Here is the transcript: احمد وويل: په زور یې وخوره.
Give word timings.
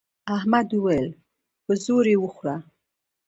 احمد 0.35 0.67
وويل: 0.73 1.09
په 1.65 1.73
زور 1.85 2.05
یې 2.11 2.17
وخوره. 2.23 2.55